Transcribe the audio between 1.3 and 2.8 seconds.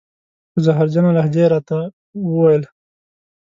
یې را ته و ویل: